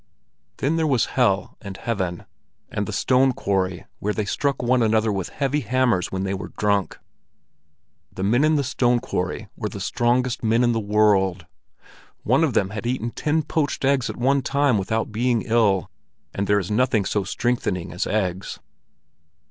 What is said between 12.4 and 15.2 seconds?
of them had eaten ten poached eggs at one time without